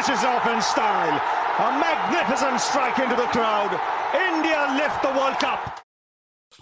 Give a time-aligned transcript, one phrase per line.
[0.00, 1.20] finishes off in style.
[1.58, 3.78] A magnificent strike into the crowd.
[4.14, 5.82] India lift the World Cup.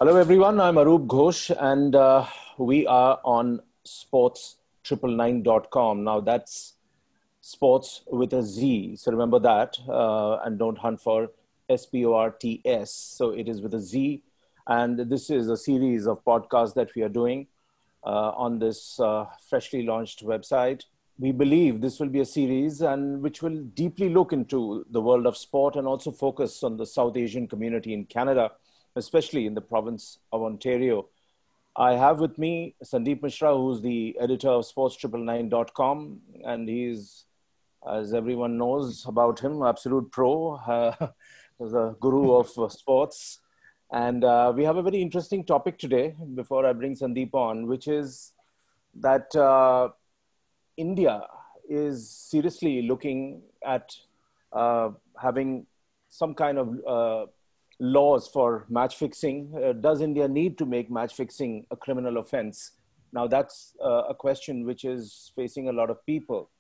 [0.01, 0.61] Hello, everyone.
[0.61, 6.03] I'm Arup Ghosh, and uh, we are on sportz999.com.
[6.03, 6.75] Now, that's
[7.41, 8.97] sports with a Z.
[8.97, 11.31] So remember that, uh, and don't hunt for
[11.69, 12.93] S P O R T S.
[12.93, 14.21] So it is with a Z.
[14.67, 17.47] And this is a series of podcasts that we are doing
[18.03, 20.83] uh, on this uh, freshly launched website
[21.19, 25.27] we believe this will be a series and which will deeply look into the world
[25.27, 28.53] of sport and also focus on the South Asian community in Canada,
[28.95, 31.09] especially in the province of Ontario.
[31.77, 37.25] I have with me Sandeep Mishra, who's the editor of sportz999.com, and he's,
[37.89, 41.09] as everyone knows about him, absolute pro, uh,
[41.59, 43.41] the guru of sports.
[43.91, 47.89] And uh, we have a very interesting topic today before I bring Sandeep on, which
[47.89, 48.33] is
[49.01, 49.89] that uh,
[50.79, 51.21] India
[51.69, 53.95] is seriously looking at
[54.53, 55.67] uh, having
[56.09, 57.27] some kind of uh,
[57.81, 59.53] laws for match fixing.
[59.55, 62.73] Uh, does India need to make match fixing a criminal offense?
[63.13, 66.51] Now, that's uh, a question which is facing a lot of people.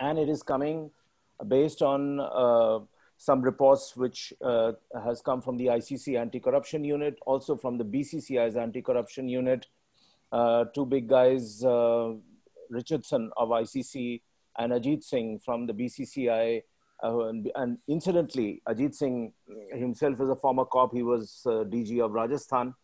[0.00, 0.90] And it is coming
[1.48, 2.80] based on uh,
[3.16, 4.72] some reports which uh,
[5.04, 9.66] has come from the ICC anti-corruption unit, also from the BCCI's anti-corruption unit.
[10.74, 11.64] two big guys,
[12.70, 14.20] Richardson of ICC
[14.58, 16.62] and Ajit Singh from the BCCI.
[17.02, 19.32] Uh, and, and, incidentally, Ajit Singh
[19.72, 20.92] himself is a former cop.
[20.92, 22.74] He was uh, DG of Rajasthan.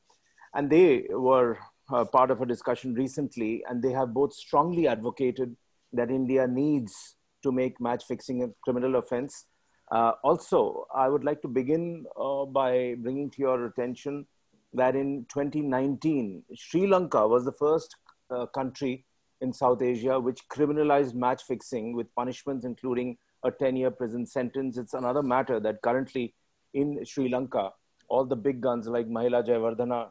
[0.54, 1.58] And they were
[1.92, 5.56] uh, part of a discussion recently, and they have both strongly advocated
[5.92, 9.46] that India needs to make match fixing a criminal offense.
[9.90, 14.26] Uh, also, I would like to begin uh, by bringing to your attention
[14.72, 17.94] that in 2019, Sri Lanka was the first
[18.30, 19.04] uh, country
[19.40, 24.78] in South Asia, which criminalized match fixing with punishments including a 10 year prison sentence.
[24.78, 26.34] It's another matter that currently
[26.72, 27.72] in Sri Lanka,
[28.08, 30.08] all the big guns like Mahela Jayawardene,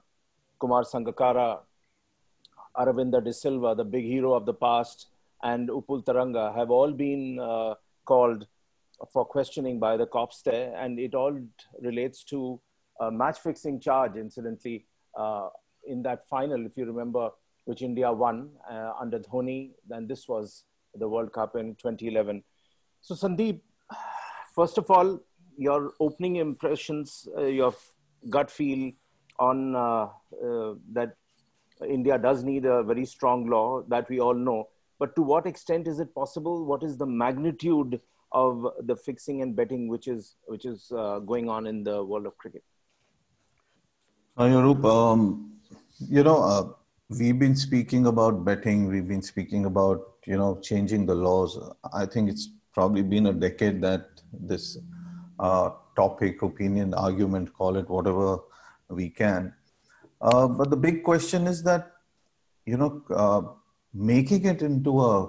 [0.60, 1.60] Kumar Sangakkara,
[2.78, 5.08] Aravinda De Silva, the big hero of the past,
[5.44, 8.48] and Upul Tharanga have all been uh, called
[9.12, 10.74] for questioning by the cops there.
[10.76, 11.38] And it all
[11.82, 12.60] relates to
[13.00, 14.86] a match fixing charge, incidentally,
[15.18, 15.50] uh,
[15.86, 17.30] in that final, if you remember,
[17.66, 19.72] which India won uh, under Dhoni.
[19.88, 20.66] Then this was
[20.96, 22.44] the World Cup in 2011.
[23.02, 23.62] So, Sandeep,
[24.56, 25.20] first of all,
[25.58, 27.74] your opening impressions, uh, your
[28.30, 28.92] gut feel
[29.40, 30.08] on uh,
[30.44, 31.16] uh, that
[31.88, 34.70] India does need a very strong law that we all know.
[35.00, 36.66] But to what extent is it possible?
[36.66, 38.00] What is the magnitude
[38.32, 42.26] of the fixing and betting which is which is uh, going on in the world
[42.26, 42.64] of cricket?
[44.38, 44.84] Hi, Arup.
[44.86, 45.60] Um,
[46.00, 46.70] you know, uh,
[47.20, 51.60] we've been speaking about betting we've been speaking about you know changing the laws.
[51.94, 54.78] I think it's probably been a decade that this
[55.40, 58.40] uh, topic opinion argument call it whatever
[58.90, 59.54] we can.
[60.22, 61.92] Uh, but the big question is that
[62.66, 63.42] you know uh,
[63.94, 65.24] making it into a,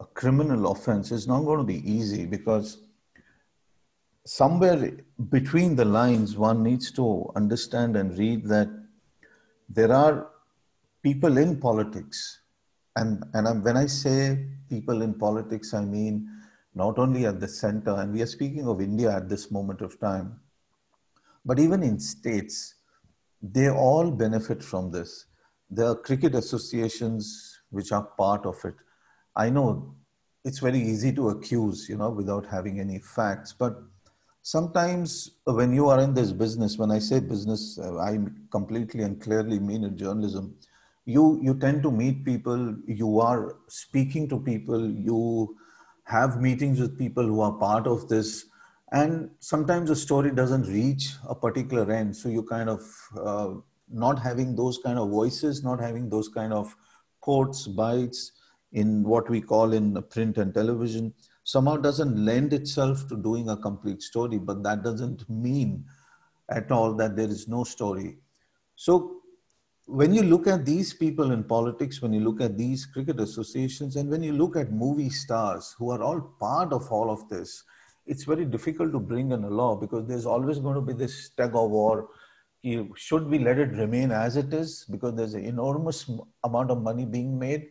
[0.00, 2.78] a criminal offense is not going to be easy because
[4.26, 4.92] somewhere
[5.30, 8.68] between the lines one needs to understand and read that
[9.68, 10.28] there are
[11.04, 12.40] people in politics,
[12.96, 16.28] and, and when I say people in politics, I mean
[16.74, 20.00] not only at the center, and we are speaking of India at this moment of
[20.00, 20.40] time,
[21.44, 22.76] but even in states,
[23.42, 25.26] they all benefit from this.
[25.70, 28.74] There are cricket associations which are part of it.
[29.36, 29.94] I know
[30.44, 33.76] it's very easy to accuse, you know, without having any facts, but
[34.42, 38.18] sometimes when you are in this business, when I say business, I
[38.50, 40.54] completely and clearly mean in journalism,
[41.04, 45.56] you you tend to meet people you are speaking to people you
[46.04, 48.46] have meetings with people who are part of this
[48.92, 52.14] and sometimes a story doesn't reach a particular end.
[52.16, 52.82] So you kind of
[53.18, 53.54] uh,
[53.90, 56.74] not having those kind of voices not having those kind of
[57.20, 58.32] quotes bites
[58.72, 61.12] in what we call in print and television
[61.44, 65.84] somehow doesn't lend itself to doing a complete story but that doesn't mean
[66.50, 68.16] at all that there is no story.
[68.76, 69.22] So
[69.86, 73.96] when you look at these people in politics, when you look at these cricket associations,
[73.96, 77.62] and when you look at movie stars who are all part of all of this,
[78.06, 81.30] it's very difficult to bring in a law because there's always going to be this
[81.30, 82.08] tug of war.
[82.62, 86.10] You, should we let it remain as it is because there's an enormous
[86.44, 87.68] amount of money being made?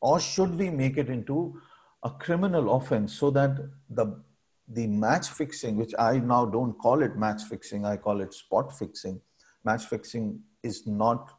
[0.00, 1.60] Or should we make it into
[2.02, 3.56] a criminal offense so that
[3.88, 4.20] the
[4.68, 8.76] the match fixing, which I now don't call it match fixing, I call it spot
[8.76, 9.20] fixing.
[9.64, 10.40] Match fixing
[10.70, 11.32] is not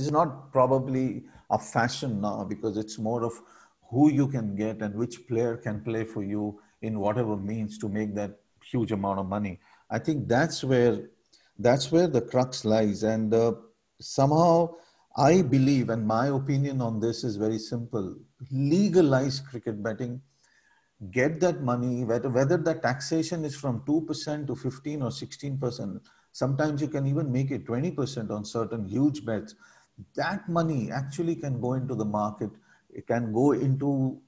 [0.00, 1.06] is not probably
[1.50, 3.34] a fashion now because it's more of
[3.90, 7.88] who you can get and which player can play for you in whatever means to
[7.88, 8.38] make that
[8.70, 9.58] huge amount of money.
[9.90, 11.10] I think that's where
[11.58, 13.02] that's where the crux lies.
[13.02, 13.52] And uh,
[14.00, 14.74] somehow
[15.16, 18.16] I believe, and my opinion on this is very simple:
[18.50, 20.22] legalize cricket betting,
[21.10, 25.58] get that money, whether whether the taxation is from two percent to fifteen or sixteen
[25.58, 26.00] percent.
[26.32, 29.54] Sometimes you can even make it twenty percent on certain huge bets.
[30.16, 32.50] That money actually can go into the market.
[32.90, 34.20] It can go into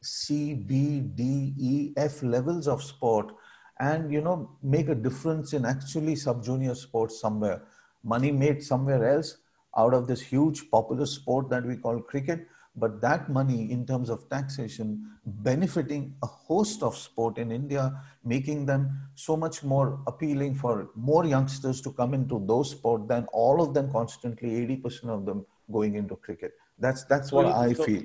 [0.00, 3.32] C, B, D, E, F levels of sport
[3.80, 7.62] and you know make a difference in actually sub junior sports somewhere
[8.04, 9.38] money made somewhere else
[9.76, 12.46] out of this huge popular sport that we call cricket
[12.76, 17.84] but that money in terms of taxation benefiting a host of sport in india
[18.24, 23.26] making them so much more appealing for more youngsters to come into those sport than
[23.32, 26.52] all of them constantly 80% of them going into cricket.
[26.78, 28.02] That's that's what i so, feel.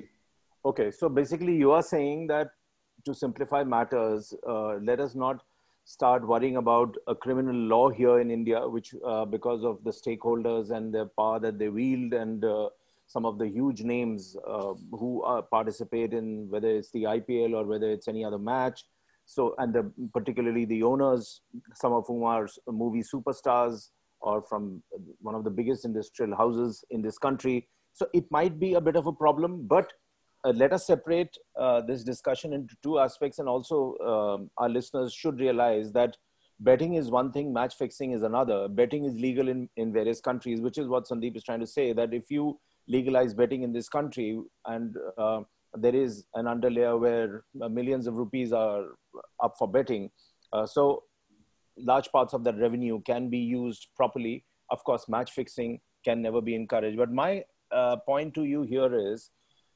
[0.64, 2.50] Okay so basically you are saying that
[3.04, 5.42] to simplify matters uh, let us not
[5.84, 10.70] start worrying about a criminal law here in India, which uh, because of the stakeholders
[10.70, 12.68] and the power that they wield and uh,
[13.10, 15.08] some of the huge names uh, who
[15.50, 18.84] participate in whether it's the IPL or whether it's any other match.
[19.26, 21.40] So, and the, particularly the owners,
[21.74, 23.88] some of whom are movie superstars
[24.20, 24.80] or from
[25.20, 27.68] one of the biggest industrial houses in this country.
[27.94, 29.92] So it might be a bit of a problem, but
[30.44, 35.12] uh, let us separate uh, this discussion into two aspects and also um, our listeners
[35.12, 36.16] should realize that
[36.60, 40.60] betting is one thing match fixing is another betting is legal in, in various countries
[40.60, 42.58] which is what sandeep is trying to say that if you
[42.90, 45.40] legalize betting in this country and uh,
[45.74, 48.84] there is an underlayer where uh, millions of rupees are
[49.42, 50.10] up for betting.
[50.52, 51.04] Uh, so
[51.76, 54.44] large parts of that revenue can be used properly.
[54.70, 56.98] Of course match fixing can never be encouraged.
[56.98, 59.30] But my uh, point to you here is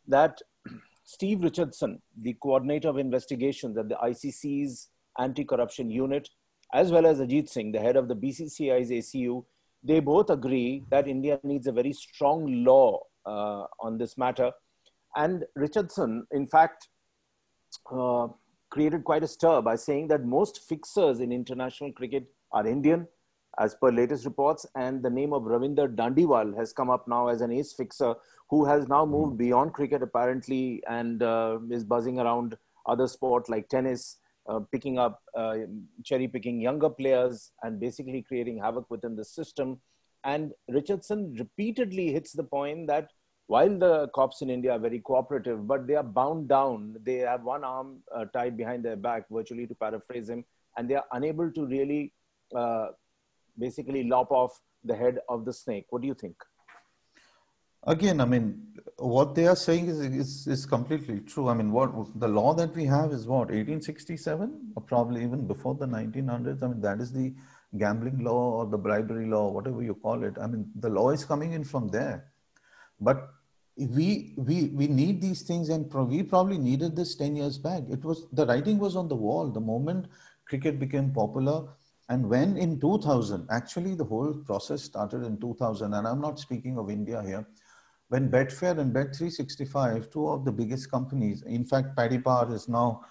[0.08, 0.40] that
[1.05, 4.88] Steve Richardson, the coordinator of investigations at the ICC's
[5.19, 6.28] anti corruption unit,
[6.72, 9.44] as well as Ajit Singh, the head of the BCCI's ACU,
[9.85, 14.51] they both agree that India needs a very strong law uh, on this matter.
[15.17, 16.89] And Richardson, in fact,
[17.93, 18.29] uh,
[18.71, 23.07] created quite a stir by saying that most fixers in international cricket are Indian,
[23.59, 24.67] as per latest reports.
[24.75, 28.15] And the name of Ravinder Dandiwal has come up now as an ace fixer
[28.51, 29.39] who has now moved hmm.
[29.39, 35.23] beyond cricket apparently and uh, is buzzing around other sports like tennis, uh, picking up,
[35.35, 35.56] uh,
[36.05, 39.81] cherry picking younger players and basically creating havoc within the system.
[40.25, 43.11] And Richardson repeatedly hits the point that
[43.46, 46.96] while the cops in India are very cooperative, but they are bound down.
[47.02, 50.44] They have one arm uh, tied behind their back, virtually to paraphrase him,
[50.76, 52.12] and they are unable to really
[52.56, 52.88] uh,
[53.58, 55.87] basically lop off the head of the snake.
[55.90, 56.37] What do you think?
[57.87, 58.65] Again, I mean,
[58.99, 61.49] what they are saying is, is, is completely true.
[61.49, 65.75] I mean, what the law that we have is what 1867, or probably even before
[65.75, 66.63] the 1900s.
[66.63, 67.35] I mean, that is the
[67.77, 70.35] gambling law or the bribery law, whatever you call it.
[70.41, 72.33] I mean, the law is coming in from there.
[73.01, 73.29] But
[73.77, 77.83] we we we need these things, and pro- we probably needed this 10 years back.
[77.91, 79.51] It was the writing was on the wall.
[79.51, 80.07] The moment
[80.47, 81.65] cricket became popular,
[82.09, 86.79] and when in 2000, actually the whole process started in 2000, and I'm not speaking
[86.79, 87.45] of India here,
[88.14, 93.05] when Betfair and Bet365, two of the biggest companies, in fact, Paddy Power is now,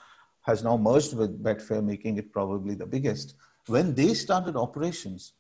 [0.44, 3.36] has now merged with Betfair, making it probably the biggest.
[3.68, 5.34] When they started operations,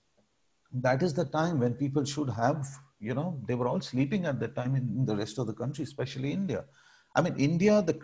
[0.73, 2.67] that is the time when people should have,
[2.99, 5.85] you know, they were all sleeping at that time in the rest of the country,
[5.85, 6.65] especially India.
[7.15, 7.95] I mean, India, the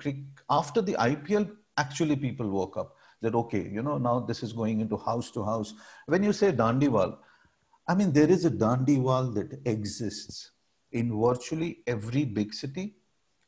[0.50, 4.80] after the IPL, actually people woke up that okay, you know, now this is going
[4.80, 5.74] into house to house.
[6.06, 7.18] When you say Dandiwal,
[7.86, 10.52] I mean, there is a Dandiwal that exists
[10.92, 12.96] in virtually every big city.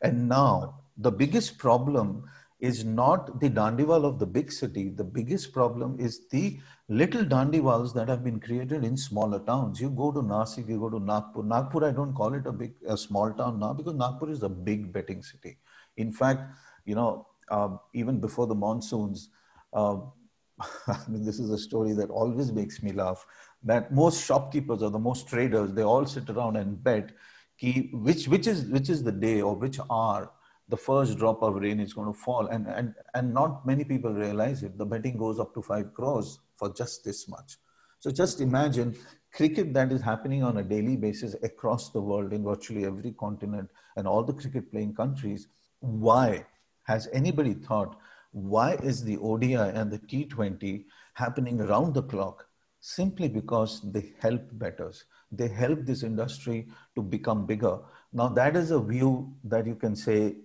[0.01, 2.23] And now the biggest problem
[2.59, 4.89] is not the Dandiwal of the big city.
[4.89, 9.81] The biggest problem is the little Dandiwals that have been created in smaller towns.
[9.81, 11.43] You go to Nasik, you go to Nagpur.
[11.43, 14.49] Nagpur, I don't call it a big, a small town now because Nagpur is a
[14.49, 15.57] big betting city.
[15.97, 16.41] In fact,
[16.85, 19.29] you know, uh, even before the monsoons,
[19.73, 20.11] um,
[20.87, 23.25] I mean, this is a story that always makes me laugh.
[23.63, 27.11] That most shopkeepers or the most traders, they all sit around and bet
[27.61, 30.31] key, which which is which is the day or which hour
[30.69, 32.47] the first drop of rain is going to fall.
[32.47, 34.77] And and and not many people realize it.
[34.77, 37.57] The betting goes up to five crores for just this much.
[37.99, 38.95] So just imagine
[39.31, 43.69] cricket that is happening on a daily basis across the world in virtually every continent
[43.95, 45.47] and all the cricket playing countries.
[45.81, 46.45] Why
[46.83, 47.95] has anybody thought
[48.31, 52.47] why is the ODI and the T20 happening around the clock?
[52.79, 55.03] Simply because they help betters.
[55.31, 57.79] They help this industry to become bigger.
[58.13, 60.35] Now, that is a view that you can say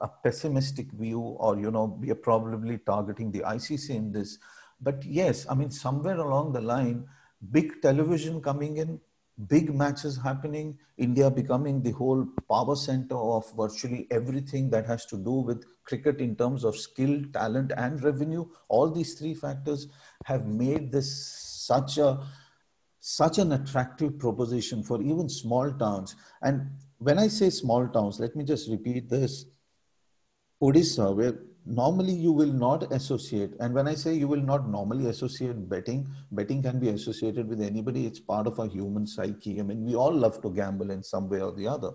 [0.00, 4.38] a pessimistic view or you know we are probably targeting the icc in this
[4.80, 7.06] but yes i mean somewhere along the line
[7.50, 9.00] big television coming in
[9.48, 15.16] big matches happening india becoming the whole power center of virtually everything that has to
[15.16, 19.88] do with cricket in terms of skill talent and revenue all these three factors
[20.24, 21.10] have made this
[21.66, 22.18] such a
[23.08, 28.34] such an attractive proposition for even small towns and when i say small towns let
[28.34, 29.46] me just repeat this
[30.62, 31.34] Odisha, where
[31.66, 36.08] normally you will not associate, and when I say you will not normally associate betting,
[36.32, 38.06] betting can be associated with anybody.
[38.06, 39.60] It's part of our human psyche.
[39.60, 41.90] I mean, we all love to gamble in some way or the other.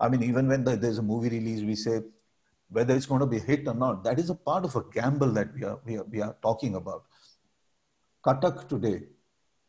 [0.00, 2.00] I mean, even when there's a movie release, we say
[2.68, 4.02] whether it's going to be hit or not.
[4.02, 6.74] That is a part of a gamble that we are, we are, we are talking
[6.74, 7.04] about.
[8.26, 9.02] Cuttack today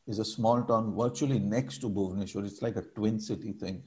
[0.07, 2.45] is a small town virtually next to Bhubaneswar.
[2.45, 3.83] It's like a twin city thing.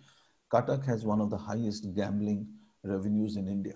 [0.53, 2.47] Cuttack has one of the highest gambling
[2.83, 3.75] revenues in India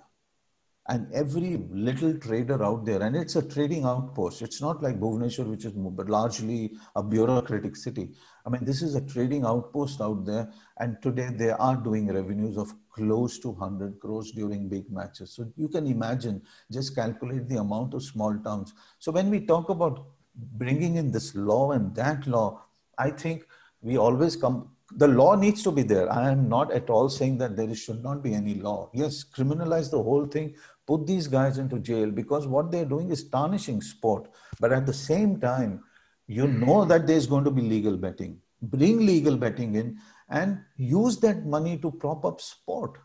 [0.89, 4.43] and every little trader out there, and it's a trading outpost.
[4.43, 8.11] It's not like Bhubaneswar, which is largely a bureaucratic city.
[8.45, 12.57] I mean, this is a trading outpost out there, and today they are doing revenues
[12.57, 15.35] of close to 100 crores during big matches.
[15.37, 18.75] So you can imagine, just calculate the amount of small towns.
[18.99, 22.63] So when we talk about bringing in this law and that law,
[22.99, 23.47] I think
[23.81, 26.13] we always come the law needs to be there.
[26.13, 28.91] I am not at all saying that there should not be any law.
[28.93, 30.55] Yes, criminalize the whole thing,
[30.87, 34.29] put these guys into jail because what they're doing is tarnishing sport.
[34.61, 35.83] But at the same time,
[36.27, 38.39] you know that there's going to be legal betting.
[38.61, 39.99] Bring legal betting in
[40.29, 42.99] and use that money to prop up sport.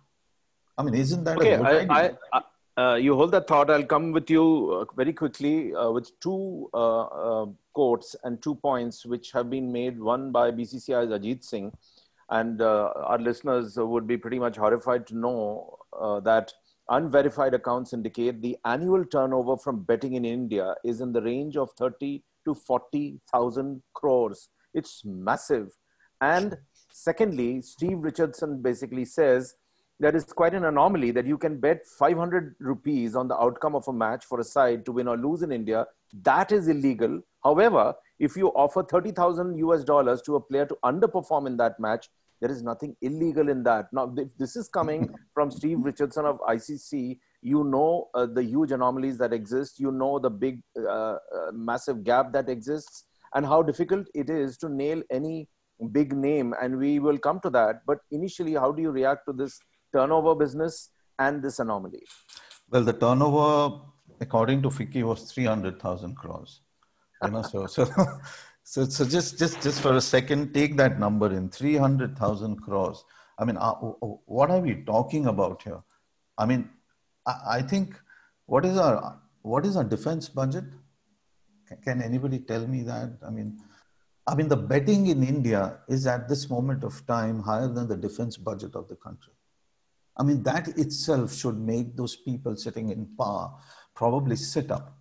[0.77, 2.17] I mean, isn't that okay, a good I, idea?
[2.34, 2.41] I, I,
[2.77, 3.72] uh, you hold that thought.
[3.72, 8.55] I'll come with you uh, very quickly uh, with two uh, uh, quotes and two
[8.55, 10.00] points which have been made.
[10.00, 11.72] One by BCCI's Ajit Singh,
[12.29, 15.77] and uh, our listeners would be pretty much horrified to know
[16.24, 16.53] that
[16.89, 21.72] unverified accounts indicate the annual turnover from betting in India is in the range of
[21.77, 24.50] 30 to 40,000 crores.
[24.74, 25.69] It's massive.
[26.22, 26.57] And
[26.91, 29.55] secondly, Steve Richardson basically says
[30.00, 33.88] that is quite an anomaly that you can bet 500 rupees on the outcome of
[33.88, 35.88] a match for a side to win or lose in India.
[36.22, 37.22] That is illegal.
[37.44, 42.10] However, if you offer 30,000 US dollars to a player to underperform in that match,
[42.39, 43.92] there is nothing illegal in that.
[43.92, 48.72] Now, if this is coming from Steve Richardson of ICC, you know uh, the huge
[48.72, 51.18] anomalies that exist, you know the big, uh, uh,
[51.54, 55.48] massive gap that exists, and how difficult it is to nail any
[55.92, 56.54] big name.
[56.62, 57.82] And we will come to that.
[57.86, 59.60] But initially, how do you react to this
[59.94, 60.89] turnover business
[61.20, 62.03] and this anomaly?
[62.70, 63.82] Well, the turnover,
[64.20, 66.62] according to FICCI, was 300,000 crores.
[67.24, 67.86] You know, so, so,
[68.63, 73.03] so, so just, just, just for a second, take that number in 300,000 crores.
[73.39, 75.79] I mean, uh, what are we talking about here?
[76.38, 76.70] I mean,
[77.25, 77.96] I, I think
[78.46, 80.65] what is our, what is our defense budget?
[81.84, 83.17] Can anybody tell me that?
[83.25, 83.60] I mean,
[84.25, 87.96] I mean, the betting in India is at this moment of time higher than the
[87.96, 89.34] defense budget of the country.
[90.17, 93.53] I mean, that itself should make those people sitting in power
[93.97, 94.95] probably sit up.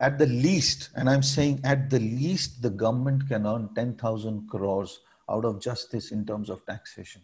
[0.00, 5.00] At the least, and I'm saying at the least, the government can earn 10,000 crores
[5.28, 7.22] out of just this in terms of taxation.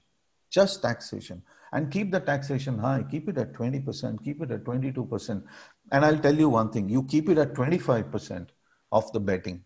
[0.50, 1.42] Just taxation.
[1.72, 3.04] And keep the taxation high.
[3.10, 5.42] Keep it at 20%, keep it at 22%.
[5.92, 8.48] And I'll tell you one thing you keep it at 25%
[8.92, 9.64] of the betting,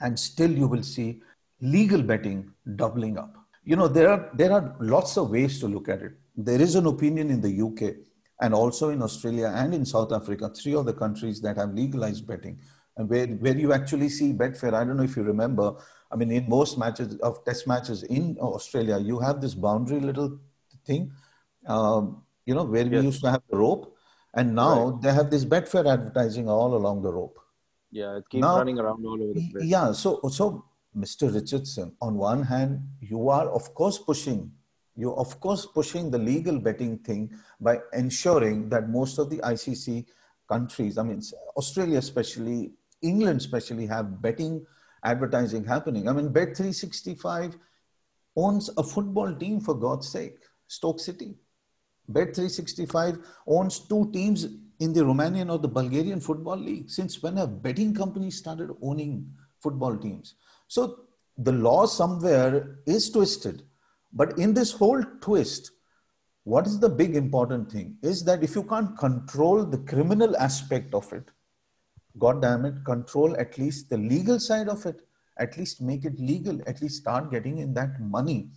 [0.00, 1.20] and still you will see
[1.60, 3.34] legal betting doubling up.
[3.64, 6.74] You know, there are, there are lots of ways to look at it there is
[6.74, 7.96] an opinion in the UK
[8.40, 12.26] and also in Australia and in South Africa, three of the countries that have legalized
[12.26, 12.58] betting,
[12.96, 14.74] and where, where you actually see Betfair.
[14.74, 15.74] I don't know if you remember,
[16.12, 20.38] I mean, in most matches of test matches in Australia, you have this boundary little
[20.84, 21.12] thing,
[21.66, 22.90] um, you know, where yes.
[22.90, 23.96] we used to have the rope,
[24.34, 25.02] and now right.
[25.02, 27.38] they have this Betfair advertising all along the rope.
[27.90, 29.64] Yeah, it keeps now, running around all over the place.
[29.64, 31.32] Yeah, so so Mr.
[31.34, 34.52] Richardson, on one hand, you are of course pushing
[34.96, 40.06] you're of course pushing the legal betting thing by ensuring that most of the ICC
[40.48, 41.22] countries, I mean,
[41.56, 42.72] Australia especially,
[43.02, 44.64] England especially, have betting
[45.04, 46.08] advertising happening.
[46.08, 47.56] I mean, Bet365
[48.36, 51.34] owns a football team for God's sake, Stoke City.
[52.10, 54.46] Bet365 owns two teams
[54.78, 56.90] in the Romanian or the Bulgarian Football League.
[56.90, 59.26] Since when have betting companies started owning
[59.60, 60.34] football teams?
[60.68, 61.00] So
[61.38, 63.62] the law somewhere is twisted
[64.12, 65.72] but in this whole twist,
[66.44, 70.94] what is the big important thing is that if you can't control the criminal aspect
[70.94, 71.30] of it,
[72.18, 75.00] God damn it, control at least the legal side of it,
[75.38, 78.50] at least make it legal, at least start getting in that money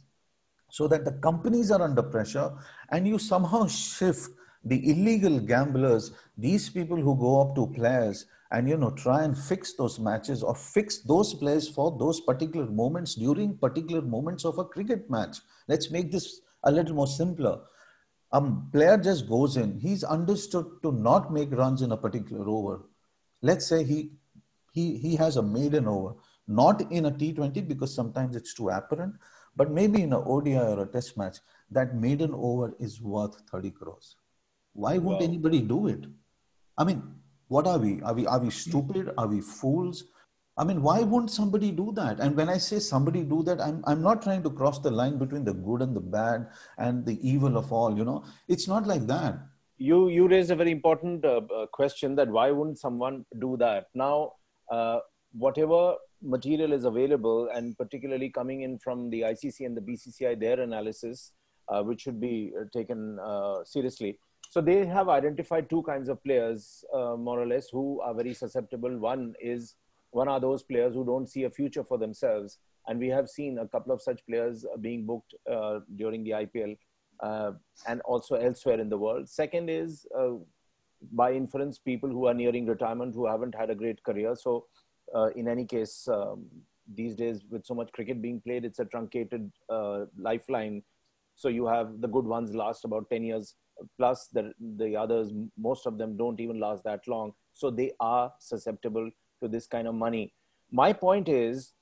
[0.69, 2.51] so that the companies are under pressure
[2.89, 4.31] and you somehow shift
[4.63, 9.37] The illegal gamblers, these people who go up to players and you know try and
[9.37, 14.57] fix those matches or fix those players for those particular moments during particular moments of
[14.57, 15.37] a cricket match.
[15.67, 17.59] Let's make this a little more simpler.
[18.31, 22.81] A player just goes in, he's understood to not make runs in a particular over.
[23.41, 24.11] Let's say he
[24.71, 26.15] he he has a maiden over,
[26.47, 29.15] not in a T20 because sometimes it's too apparent,
[29.55, 31.37] but maybe in a ODI or a test match,
[31.71, 34.15] that maiden over is worth 30 crores.
[34.79, 35.27] Why won't wow.
[35.27, 36.05] anybody do it?
[36.77, 37.03] I mean,
[37.49, 38.01] what are we?
[38.01, 39.11] Are we are we stupid?
[39.17, 40.05] Are we fools?
[40.57, 42.19] I mean, why won't somebody do that?
[42.19, 45.17] And when I say somebody do that, I'm, I'm not trying to cross the line
[45.17, 48.85] between the good and the bad and the evil of all, you know, it's not
[48.85, 49.39] like that.
[49.77, 53.87] You, you raised a very important uh, uh question that why wouldn't someone do that?
[53.93, 54.33] Now,
[54.69, 54.99] uh,
[55.31, 60.59] whatever material is available and particularly coming in from the ICC and the BCCI, their
[60.59, 61.31] analysis,
[61.69, 64.19] uh, which should be uh, taken uh, seriously.
[64.49, 68.97] So they have identified two kinds of players, more or less, who are very susceptible.
[68.97, 69.75] One is
[70.11, 72.57] one are those players who don't see a future for themselves.
[72.87, 76.77] And we have seen a couple of such players being booked uh, during the IPL
[77.19, 77.51] uh,
[77.87, 79.29] and also elsewhere in the world.
[79.29, 80.35] Second is, uh,
[81.11, 84.35] by inference, people who are nearing retirement who haven't had a great career.
[84.35, 84.65] So,
[85.13, 86.45] uh, in any case, um,
[86.95, 90.81] these days, with so much cricket being played, it's a truncated uh, lifeline.
[91.35, 93.55] So, you have the good ones last about 10 years,
[93.97, 97.33] plus the, the others, most of them don't even last that long.
[97.53, 99.09] So, they are susceptible
[99.41, 100.33] to this kind of money.
[100.71, 101.73] My point is,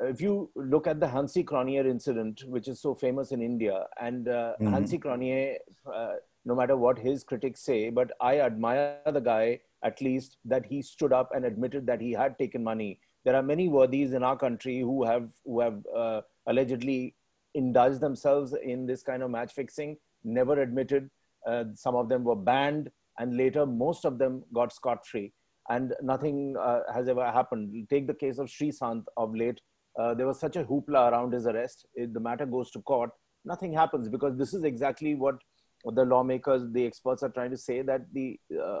[0.00, 4.28] if you look at the Hansi Cronje incident, which is so famous in India, and
[4.28, 4.72] uh, mm-hmm.
[4.72, 5.56] Hansi Cronje,
[5.92, 6.12] uh,
[6.44, 10.82] no matter what his critics say, but I admire the guy at least that he
[10.82, 13.00] stood up and admitted that he had taken money.
[13.24, 17.14] There are many worthies in our country who have who have uh, allegedly
[17.54, 21.10] indulged themselves in this kind of match fixing, never admitted.
[21.46, 25.32] Uh, some of them were banned, and later most of them got scot free
[25.68, 27.86] and nothing uh, has ever happened.
[27.90, 29.60] Take the case of Sreesanth of late.
[29.98, 31.86] Uh, there was such a hoopla around his arrest.
[31.94, 33.10] If the matter goes to court,
[33.44, 35.36] nothing happens because this is exactly what
[35.84, 38.80] the lawmakers, the experts are trying to say that the uh,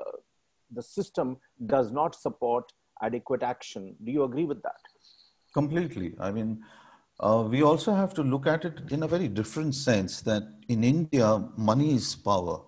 [0.72, 3.94] the system does not support adequate action.
[4.04, 4.80] Do you agree with that?
[5.54, 6.14] Completely.
[6.18, 6.62] I mean,
[7.20, 10.84] uh, we also have to look at it in a very different sense that in
[10.84, 12.60] India, money is power,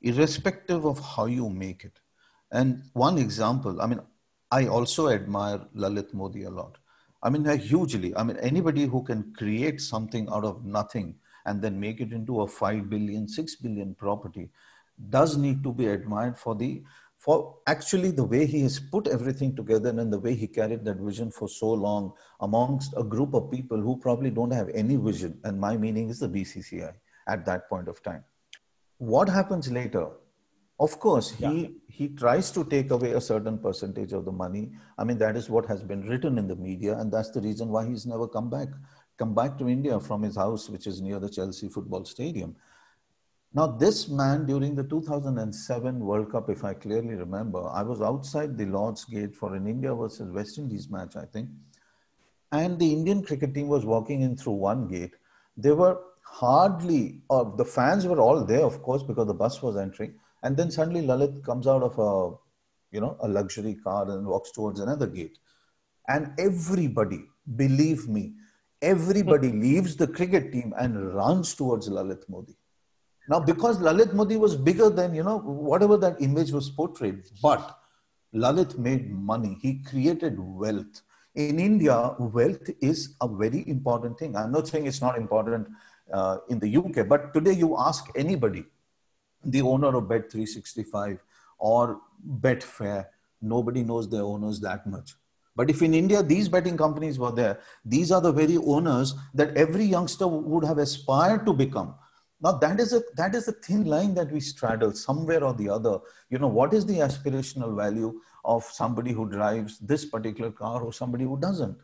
[0.00, 1.98] irrespective of how you make it.
[2.52, 4.00] And one example, I mean,
[4.50, 6.76] I also admire Lalit Modi a lot.
[7.22, 8.14] I mean, hugely.
[8.16, 11.14] I mean, anybody who can create something out of nothing
[11.46, 14.50] and then make it into a 5 billion, 6 billion property
[15.08, 16.82] does need to be admired for the
[17.24, 20.96] for actually the way he has put everything together and the way he carried that
[20.96, 25.38] vision for so long amongst a group of people who probably don't have any vision.
[25.44, 26.92] And my meaning is the BCCI
[27.28, 28.24] at that point of time.
[28.98, 30.08] What happens later
[30.80, 31.68] of course, he yeah.
[31.86, 34.72] he tries to take away a certain percentage of the money.
[34.98, 37.68] I mean, that is what has been written in the media, and that's the reason
[37.68, 38.68] why he's never come back
[39.18, 42.56] come back to India from his house, which is near the Chelsea football stadium.
[43.54, 48.56] Now, this man during the 2007 World Cup, if I clearly remember, I was outside
[48.56, 51.50] the Lord's Gate for an India versus West Indies match, I think.
[52.50, 55.14] And the Indian cricket team was walking in through one gate.
[55.58, 59.76] They were hardly, uh, the fans were all there, of course, because the bus was
[59.76, 60.14] entering.
[60.42, 62.36] And then suddenly Lalit comes out of a,
[62.90, 65.36] you know, a luxury car and walks towards another gate.
[66.08, 67.24] And everybody,
[67.56, 68.32] believe me,
[68.80, 72.56] everybody leaves the cricket team and runs towards Lalit Modi.
[73.32, 77.78] Now, because Lalit Modi was bigger than, you know, whatever that image was portrayed, but
[78.34, 79.56] Lalit made money.
[79.62, 81.00] He created wealth.
[81.34, 84.36] In India, wealth is a very important thing.
[84.36, 85.66] I'm not saying it's not important
[86.12, 88.66] uh, in the UK, but today you ask anybody,
[89.42, 91.18] the owner of Bet365
[91.56, 92.02] or
[92.40, 93.06] Betfair,
[93.40, 95.14] nobody knows their owners that much.
[95.56, 99.56] But if in India these betting companies were there, these are the very owners that
[99.56, 101.94] every youngster would have aspired to become.
[102.42, 105.68] Now that is a that is a thin line that we straddle somewhere or the
[105.68, 105.98] other.
[106.28, 110.92] You know what is the aspirational value of somebody who drives this particular car or
[110.92, 111.78] somebody who doesn't?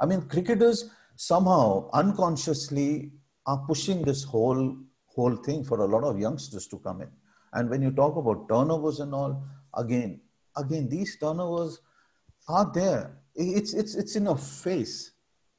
[0.00, 3.12] I mean, cricketers somehow unconsciously
[3.46, 7.10] are pushing this whole whole thing for a lot of youngsters to come in.
[7.52, 9.42] And when you talk about turnovers and all,
[9.74, 10.20] again,
[10.56, 11.80] again, these turnovers
[12.48, 13.18] are there.
[13.34, 15.12] It's, it's, it's in a face.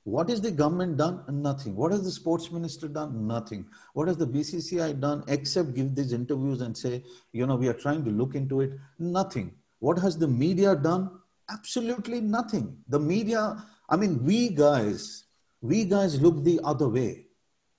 [0.04, 1.24] What has the government done?
[1.30, 1.76] Nothing.
[1.76, 3.28] What has the sports minister done?
[3.28, 3.66] Nothing.
[3.94, 7.74] What has the BCCI done except give these interviews and say, you know, we are
[7.74, 8.72] trying to look into it?
[8.98, 9.54] Nothing.
[9.80, 11.12] What has the media done?
[11.50, 12.78] Absolutely nothing.
[12.88, 15.26] The media, I mean, we guys,
[15.62, 17.26] we guys look the other way.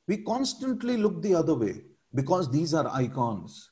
[0.06, 1.82] We constantly look the other way
[2.14, 3.70] because these are icons.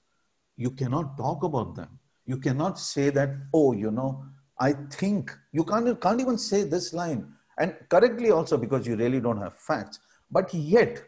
[0.58, 1.98] you cannot talk about them.
[2.26, 4.24] You cannot say that, oh, you know,
[4.60, 7.32] I think you can't, can't even say this line.
[7.58, 9.98] And correctly also because you really don't have facts.
[10.30, 11.02] But yet,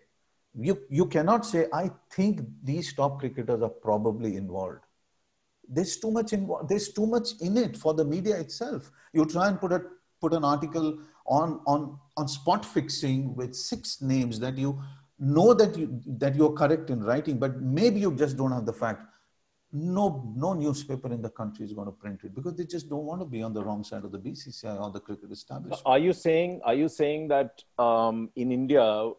[0.55, 4.81] you, you cannot say, I think these top cricketers are probably involved.
[5.69, 6.69] There's too much involved.
[6.69, 8.91] There's too much in it for the media itself.
[9.13, 9.83] You try and put a
[10.21, 14.83] put an article on on on spot fixing with six names that you
[15.21, 18.73] know that you that you're correct in writing, but maybe you just don't have the
[18.73, 19.05] fact
[19.72, 23.04] no no newspaper in the country is going to print it because they just don't
[23.04, 25.83] want to be on the wrong side of the BCCI or the cricket establishment.
[25.87, 29.11] Are you saying are you saying that um, in India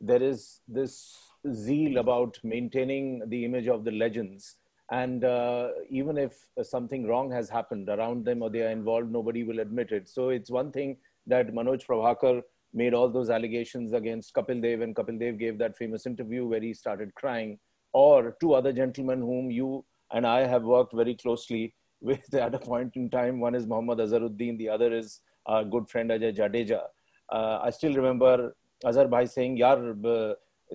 [0.00, 1.16] there is this
[1.52, 4.56] zeal about maintaining the image of the legends,
[4.90, 9.44] and uh, even if something wrong has happened around them or they are involved, nobody
[9.44, 10.08] will admit it.
[10.08, 12.42] So it's one thing that Manoj Prabhakar
[12.72, 16.60] made all those allegations against Kapil Dev, and Kapil Dev gave that famous interview where
[16.60, 17.58] he started crying,
[17.92, 22.58] or two other gentlemen whom you and I have worked very closely with at a
[22.58, 23.40] point in time.
[23.40, 26.82] One is Muhammad Azharuddin, the other is our good friend Ajay Jadeja.
[27.30, 29.78] Uh, I still remember Azhar Bhai saying, "Yar,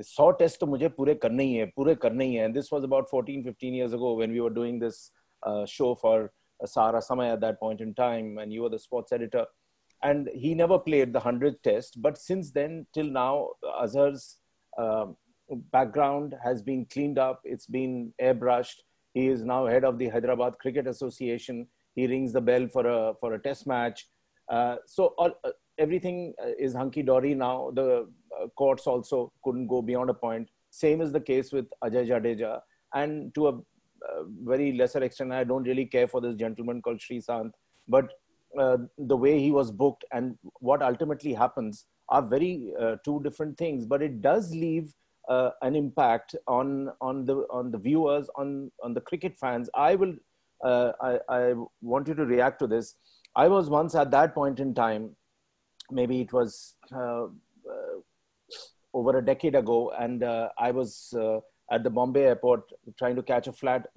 [0.02, 2.84] सौ test to मुझे पूरे करने ही hai, पूरे करने ही है and this was
[3.14, 5.12] 14 15 years ago when we were doing this
[5.48, 6.32] uh, show for
[6.66, 9.46] Sahara Samay at that point in time, and you were the sports editor.
[10.02, 13.50] And he never played the hundredth test, but since then till now,
[13.82, 14.38] Azhar's
[14.78, 15.06] uh,
[15.72, 18.82] background has been cleaned up, it's been airbrushed,
[19.14, 21.68] he is now head of the Hyderabad Cricket Association.
[21.96, 24.08] He rings the bell for a for a test match.
[24.50, 27.72] Uh, so all, uh, everything uh, is hunky dory now.
[27.74, 28.08] The
[28.42, 30.50] uh, courts also couldn't go beyond a point.
[30.72, 32.62] Same is the case with Ajay Jadeja,
[32.94, 37.00] and to a uh, very lesser extent, I don't really care for this gentleman called
[37.00, 37.52] Sreesanth,
[37.88, 38.12] but
[38.60, 42.74] uh, the way he was booked and what ultimately happens are very
[43.06, 43.86] two different things.
[43.86, 44.94] But it does leave
[45.30, 49.70] uh, an impact on on the on the viewers on on the cricket fans.
[49.76, 50.14] I will
[50.64, 52.96] uh, I, I want you to react to this.
[53.36, 55.16] I was once at that point in time
[55.92, 57.26] maybe it was uh,
[57.74, 57.96] uh
[58.94, 61.40] over a decade ago and uh, i was uh,
[61.72, 63.88] at the bombay airport trying to catch a flat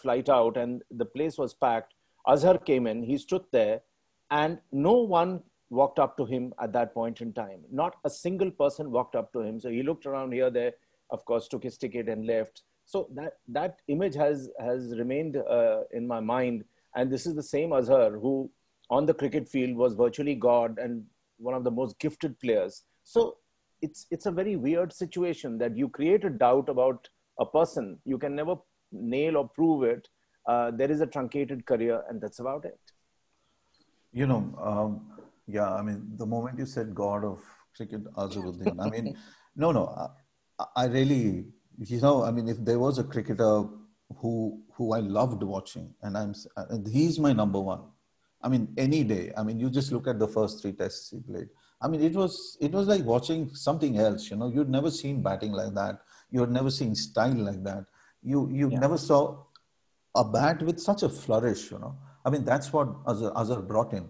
[0.00, 1.92] flight out and the place was packed.
[2.26, 3.80] Azhar came in he stood there
[4.30, 7.60] and no one walked up to him at that point in time.
[7.70, 9.60] Not a single person walked up to him.
[9.60, 10.72] So he looked around here, there,
[11.10, 12.62] of course, took his ticket and left.
[12.84, 16.64] So that, that image has, has remained uh, in my mind.
[16.94, 18.50] And this is the same Azhar who,
[18.90, 21.04] on the cricket field, was virtually God and
[21.38, 22.84] one of the most gifted players.
[23.02, 23.38] So
[23.82, 27.08] it's, it's a very weird situation that you create a doubt about
[27.40, 27.98] a person.
[28.04, 28.54] You can never
[28.92, 30.08] nail or prove it.
[30.46, 32.78] Uh, there is a truncated career, and that's about it.
[34.12, 35.15] You know, um,
[35.46, 37.40] yeah, I mean, the moment you said God of
[37.76, 39.16] cricket, Azharuddin, I mean,
[39.56, 40.10] no, no,
[40.58, 41.46] I, I, really,
[41.78, 43.64] you know, I mean, if there was a cricketer
[44.16, 47.82] who who I loved watching, and I'm, uh, and he's my number one.
[48.42, 49.32] I mean, any day.
[49.36, 51.48] I mean, you just look at the first three tests he played.
[51.80, 54.30] I mean, it was it was like watching something else.
[54.30, 56.00] You know, you'd never seen batting like that.
[56.30, 57.84] You had never seen style like that.
[58.22, 58.78] You you yeah.
[58.78, 59.44] never saw
[60.14, 61.70] a bat with such a flourish.
[61.70, 64.08] You know, I mean, that's what Azhar, Azhar brought in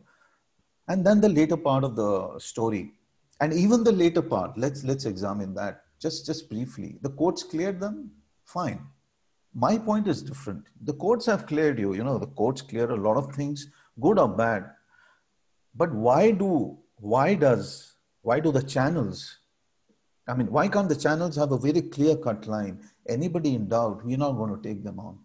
[0.88, 2.92] and then the later part of the story.
[3.40, 6.99] And even the later part let's let's examine that just just briefly.
[7.03, 8.11] The courts cleared them?
[8.44, 8.81] Fine.
[9.55, 10.64] My point is different.
[10.83, 11.94] The courts have cleared you.
[11.94, 13.68] You know the courts clear a lot of things
[14.01, 14.70] good or bad.
[15.75, 19.38] But why do why does why do the channels
[20.29, 22.81] i mean why can't the channels have a very clear cut line?
[23.09, 25.18] Anybody in doubt we're not going to take them on.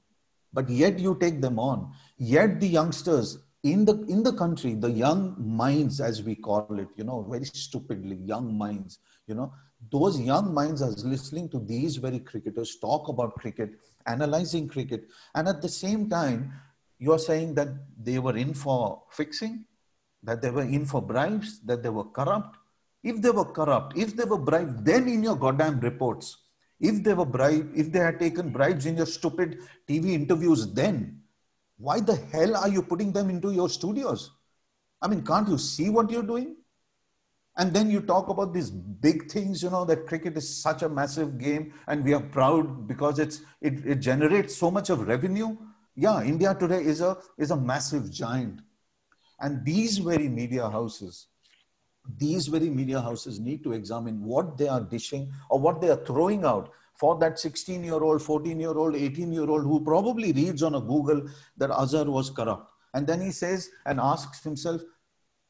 [0.54, 1.93] But yet you take them on.
[2.17, 6.88] Yet the youngsters in the in the country the young minds as we call it
[6.95, 9.54] you know very stupidly young minds you know
[9.91, 13.71] those young minds are listening to these very cricketers talk about cricket
[14.08, 15.08] analyzing cricket.
[15.36, 16.54] And at the same time
[17.00, 17.69] you are saying that
[18.02, 19.65] they were in for fixing
[20.24, 22.58] that they were in for bribes that they were corrupt.
[23.04, 26.38] If they were corrupt if they were bribed then in your goddamn reports
[26.80, 31.21] if they were bribed if they had taken bribes in your stupid tv interviews then
[31.82, 34.32] why the hell are you putting them into your studios?
[35.02, 36.56] I mean, can't you see what you're doing?
[37.58, 40.89] And then you talk about these big things, you know, that cricket is such a
[40.89, 45.58] massive game and we are proud because it's, it, it generates so much of revenue.
[45.96, 48.62] Yeah, India today is a, is a massive giant.
[49.39, 51.28] And these very media houses,
[52.17, 56.06] these very media houses need to examine what they are dishing or what they are
[56.06, 60.32] throwing out for that 16 year old, 14 year old, 18 year old who probably
[60.34, 62.72] reads on a Google that Azhar was corrupt.
[62.94, 64.82] And then he says and asks himself,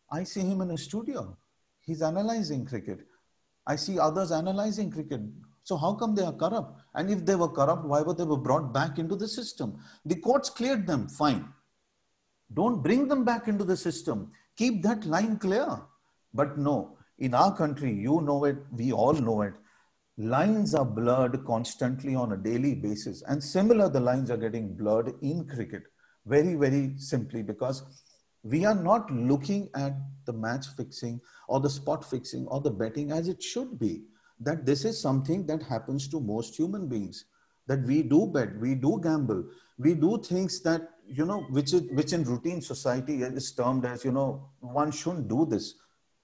[0.10, 1.38] I see him in a studio.
[1.82, 3.02] He's analyzing cricket.
[3.68, 5.22] I see others analyzing cricket.
[5.64, 6.80] So how come they are corrupt?
[6.96, 9.78] And if they were corrupt, why were they were brought back into the system?
[10.06, 11.50] The courts cleared them, fine.
[12.54, 14.32] Don't bring them back into the system.
[14.56, 15.82] Keep that line clear.
[16.34, 19.54] But no, in our country, you know it, we all know it.
[20.22, 23.24] Lines are blurred constantly on a daily basis.
[23.24, 25.82] And similar, the lines are getting blurred in cricket
[26.28, 27.82] very, very simply because
[28.44, 29.94] we are not looking at
[30.26, 34.04] the match fixing or the spot fixing or the betting as it should be.
[34.40, 37.26] That this is something that happens to most human beings.
[37.66, 39.46] That we do bet, we do gamble,
[39.80, 44.06] we do things that you know, which is which in routine society is termed as
[44.06, 45.76] you know, one shouldn't do this.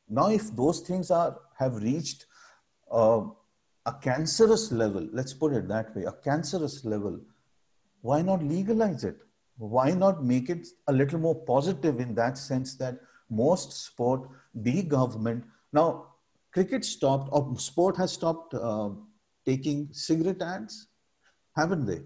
[0.07, 2.25] Now, if those things are have reached
[2.91, 3.21] uh,
[3.87, 7.19] a cancerous level, let's put it that way, a cancerous level,
[8.01, 9.17] why not legalize it?
[9.57, 14.83] why not make it a little more positive in that sense that most sport, the
[14.83, 16.05] government, now
[16.53, 18.89] cricket stopped or sport has stopped uh,
[19.45, 20.87] taking cigarette ads,
[21.55, 22.01] haven't they?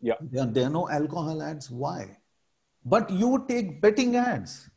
[0.00, 0.14] Yeah.
[0.20, 1.70] There, there are no alcohol ads.
[1.70, 2.18] Why?
[2.84, 4.70] But you take betting ads.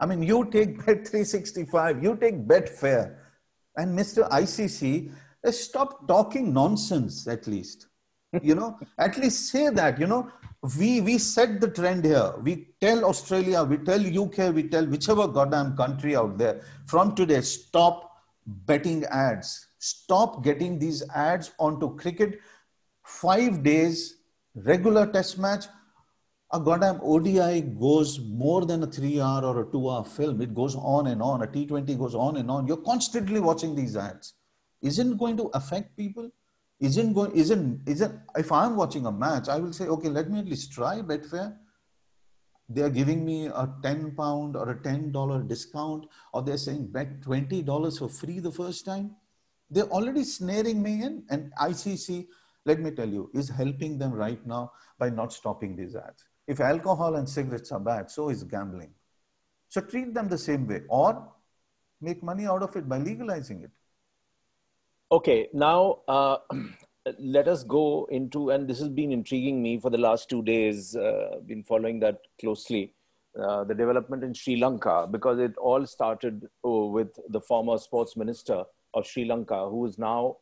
[0.00, 3.16] I mean, you take Bet 365, you take Betfair,
[3.78, 4.28] and Mr.
[4.28, 5.10] ICC,
[5.50, 7.86] stop talking nonsense at least.
[8.42, 10.30] you know, at least say that, you know,
[10.76, 15.28] we we set the trend here we tell australia we tell uk we tell whichever
[15.28, 18.22] goddamn country out there from today stop
[18.66, 22.40] betting ads stop getting these ads onto cricket
[23.04, 24.16] 5 days
[24.54, 25.66] regular test match
[26.50, 30.40] a goddamn odi goes more than a 3 hour or a 2 hour film.
[30.40, 31.42] It goes on and on.
[31.42, 32.66] A t20 goes on and on.
[32.66, 34.34] You're constantly watching these ads.
[34.80, 36.30] Isn't going to affect people?
[36.80, 40.38] Isn't going isn't isn't if i'm watching a match i will say okay let me
[40.38, 41.56] at least try betfair.
[42.68, 46.92] They are giving me a 10 pound or a 10 dollar discount or they're saying
[46.92, 49.16] bet 20 dollars for free the first time.
[49.70, 52.26] They're already snaring me in and icc
[52.64, 56.60] let me tell you is helping them right now by not stopping these ads if
[56.60, 58.92] alcohol and cigarettes are bad so is gambling
[59.68, 61.10] so treat them the same way or
[62.00, 63.70] make money out of it by legalizing it
[65.10, 66.36] Okay, now uh,
[67.18, 70.94] let us go into, and this has been intriguing me for the last two days,
[70.96, 72.92] uh, been following that closely,
[73.42, 78.18] uh, the development in Sri Lanka, because it all started oh, with the former sports
[78.18, 80.36] minister of Sri Lanka, who is now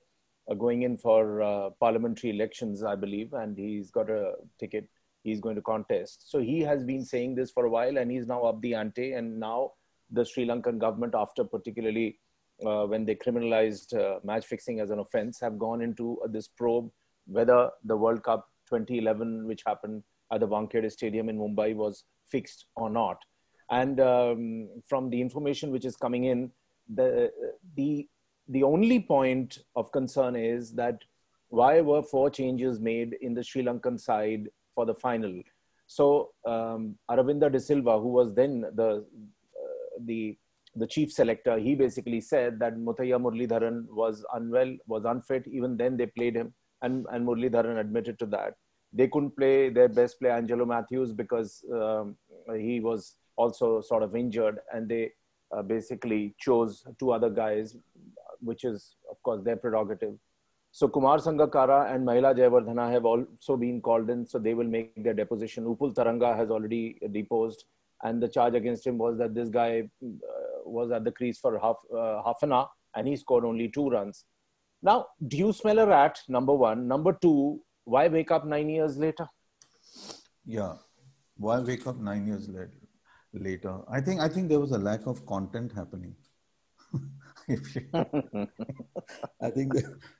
[0.50, 4.88] uh, going in for uh, parliamentary elections, I believe, and he's got a ticket.
[5.26, 6.30] He's going to contest.
[6.30, 9.12] So he has been saying this for a while, and he's now up the ante.
[9.12, 9.72] And now
[10.10, 12.18] the Sri Lankan government, after particularly
[12.64, 16.46] uh, when they criminalized uh, match fixing as an offense, have gone into uh, this
[16.46, 16.90] probe
[17.26, 22.66] whether the World Cup 2011, which happened at the Wankhede Stadium in Mumbai, was fixed
[22.76, 23.18] or not.
[23.70, 26.52] And um, from the information which is coming in,
[26.94, 27.32] the,
[27.74, 28.08] the,
[28.48, 31.02] the only point of concern is that
[31.48, 35.34] why were four changes made in the Sri Lankan side for the final?
[35.88, 40.36] So um, Aravinda de Silva, who was then the, uh, the
[40.76, 45.46] the chief selector, he basically said that Muthiah Muralidharan was unwell, was unfit.
[45.48, 48.54] Even then, they played him, and, and Muralidharan admitted to that.
[48.92, 52.16] They couldn't play their best player, Angelo Mathews because um,
[52.54, 55.12] he was also sort of injured, and they
[55.56, 57.76] uh, basically chose two other guys,
[58.40, 60.16] which is, of course, their prerogative.
[60.78, 65.02] So Kumar Sangakkara and Mahela Jayawardene have also been called in, so they will make
[65.02, 65.64] their deposition.
[65.64, 67.64] Upul Tharanga has already deposed,
[68.02, 70.08] and the charge against him was that this guy uh,
[70.66, 73.88] was at the crease for half uh, half an hour and he scored only two
[73.88, 74.26] runs.
[74.82, 76.20] Now, do you smell a rat?
[76.28, 76.86] Number one.
[76.86, 79.26] Number two, why wake up nine years later?
[80.44, 80.74] Yeah,
[81.38, 82.72] why wake up nine years later?
[83.32, 86.14] Later, I think I think there was a lack of content happening.
[89.40, 89.74] I think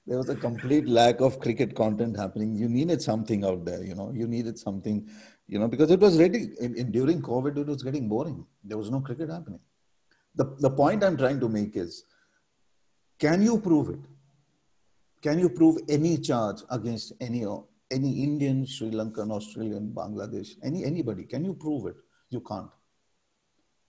[0.07, 2.55] there was a complete lack of cricket content happening.
[2.55, 4.13] You needed something out there, you know.
[4.15, 5.09] You needed something,
[5.49, 8.47] you know, because it was really in, in, during COVID, it was getting boring.
[8.63, 9.61] There was no cricket happening
[10.37, 12.05] the, the point I'm trying to make is
[13.19, 14.01] can you prove it?
[15.23, 17.45] Can you prove any charge against any
[17.91, 21.25] any Indian, Sri Lankan, Australian, Bangladesh, any anybody?
[21.25, 21.97] Can you prove it?
[22.31, 22.71] You can't.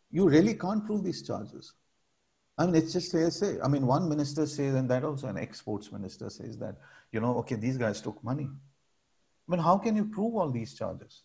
[0.09, 1.73] You really can't prove these charges.
[2.57, 3.57] I mean, it's just say.
[3.63, 6.75] I mean, one minister says, and that also an exports minister says that,
[7.11, 8.49] you know, okay, these guys took money.
[8.49, 11.23] I mean, how can you prove all these charges?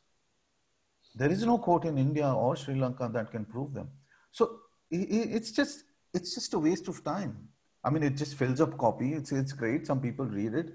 [1.14, 3.88] There is no court in India or Sri Lanka that can prove them.
[4.31, 7.49] So it's just it's just a waste of time.
[7.85, 9.14] I mean, it just fills up copy.
[9.14, 9.87] It's it's great.
[9.87, 10.75] Some people read it.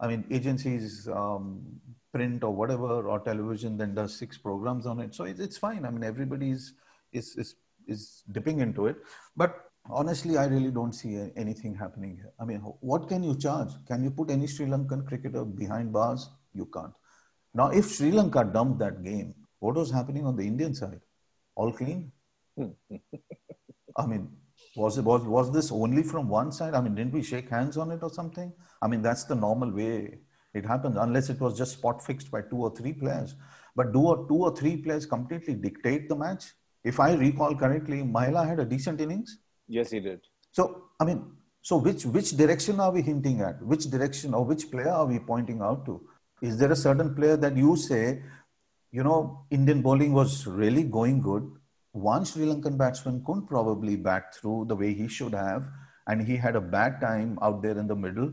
[0.00, 1.80] I mean, agencies um,
[2.12, 5.14] print or whatever or television then does six programs on it.
[5.14, 5.84] So it's, it's fine.
[5.84, 6.74] I mean, everybody's
[7.12, 8.96] is is is dipping into it.
[9.36, 12.32] But honestly, I really don't see anything happening here.
[12.40, 13.70] I mean, what can you charge?
[13.86, 16.30] Can you put any Sri Lankan cricketer behind bars?
[16.54, 16.92] You can't.
[17.54, 21.00] Now, if Sri Lanka dumped that game, what was happening on the Indian side?
[21.54, 22.10] All clean?
[23.96, 24.28] I mean,
[24.76, 26.74] was it was was this only from one side?
[26.74, 28.52] I mean, didn't we shake hands on it or something?
[28.82, 30.18] I mean, that's the normal way
[30.52, 33.34] it happens, unless it was just spot fixed by two or three players.
[33.76, 36.44] But do or two or three players completely dictate the match?
[36.84, 39.38] If I recall correctly, Mahela had a decent innings.
[39.68, 40.20] Yes, he did.
[40.52, 43.62] So, I mean, so which which direction are we hinting at?
[43.62, 46.00] Which direction or which player are we pointing out to?
[46.42, 48.22] Is there a certain player that you say,
[48.92, 51.50] you know, Indian bowling was really going good?
[51.92, 55.64] One Sri Lankan batsman couldn't probably bat through the way he should have,
[56.06, 58.32] and he had a bad time out there in the middle.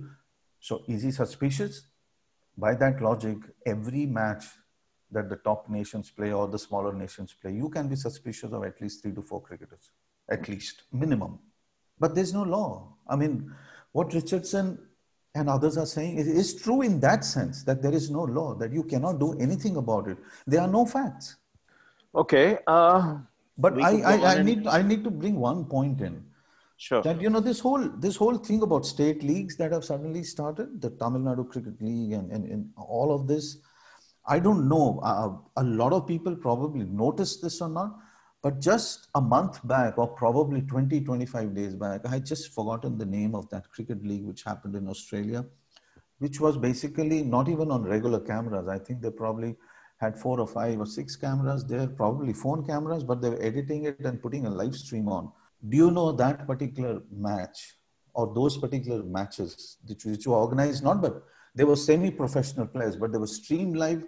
[0.59, 1.83] So, is he suspicious?
[2.57, 4.45] By that logic, every match
[5.11, 8.63] that the top nations play or the smaller nations play, you can be suspicious of
[8.63, 9.91] at least three to four cricketers,
[10.29, 11.39] at least minimum.
[11.99, 12.93] But there's no law.
[13.07, 13.53] I mean,
[13.91, 14.79] what Richardson
[15.35, 18.71] and others are saying is, true in that sense that there is no law, that
[18.71, 20.17] you cannot do anything about it.
[20.45, 21.37] There are no facts.
[22.13, 22.57] Okay.
[22.67, 23.19] Uh,
[23.57, 26.25] but I, I, I need I need to bring one point in.
[26.77, 27.01] Sure.
[27.03, 30.81] That you know this whole this whole thing about state leagues that have suddenly started,
[30.81, 33.57] the Tamil Nadu Cricket League and, and, and all of this
[34.27, 34.99] I don't know.
[35.03, 37.97] Uh, a lot of people probably noticed this or not,
[38.43, 42.97] but just a month back, or probably 20, 25 days back, I had just forgotten
[42.97, 45.45] the name of that cricket league which happened in Australia,
[46.19, 48.67] which was basically not even on regular cameras.
[48.67, 49.55] I think they probably
[49.97, 53.85] had four or five or six cameras there, probably phone cameras, but they were editing
[53.85, 55.31] it and putting a live stream on.
[55.69, 57.75] Do you know that particular match
[58.15, 61.23] or those particular matches which, which were organized not but
[61.53, 64.07] they were semi-professional players, but they were streamed live,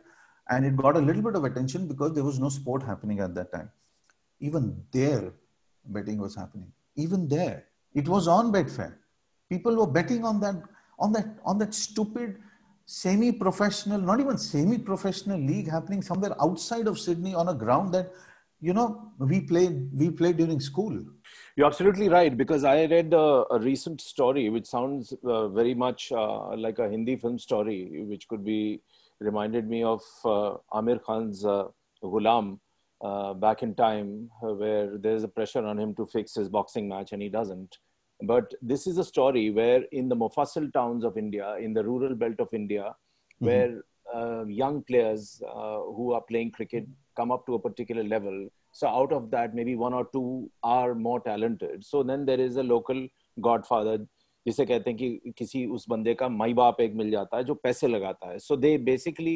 [0.50, 3.36] and it got a little bit of attention because there was no sport happening at
[3.36, 3.70] that time.
[4.48, 5.26] Even there,
[5.96, 6.70] betting was happening.
[7.04, 7.58] Even there,
[7.94, 8.94] it was on Betfair.
[9.50, 10.58] People were betting on that,
[11.00, 12.38] on that, on that stupid
[12.86, 18.12] semi-professional, not even semi-professional league happening somewhere outside of Sydney on a ground that,
[18.60, 18.88] you know,
[19.20, 20.94] we played we played during school.
[21.56, 26.12] You're absolutely right because I read a, a recent story which sounds uh, very much
[26.12, 28.82] uh, like a Hindi film story, which could be
[29.20, 31.66] reminded me of uh, Aamir Khan's uh,
[32.04, 32.60] Ghulam
[33.04, 37.12] uh, back in time where there's a pressure on him to fix his boxing match
[37.12, 37.78] and he doesn't.
[38.22, 42.16] But this is a story where in the Mofussil towns of India, in the rural
[42.16, 43.46] belt of India, mm-hmm.
[43.46, 43.82] where
[44.16, 46.86] uh, young players uh, who are playing cricket
[47.18, 48.48] come up to a particular level.
[48.72, 51.86] So out of that, maybe one or two are more talented.
[51.86, 53.08] So then there is a local
[53.42, 54.00] godfather
[54.48, 57.54] जिसे कहते हैं कि किसी उस बंदे का माई बाप एक मिल जाता है जो
[57.64, 59.36] पैसे लगाता है so they basically